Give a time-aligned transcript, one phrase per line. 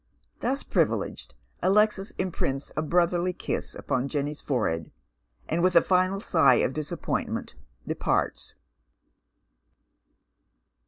[0.39, 4.89] Thus privileged, Alexis imprints a brotherly kiss upon Jane's forehead,
[5.47, 7.53] and with a final sigh of disappointment
[7.85, 8.55] departs.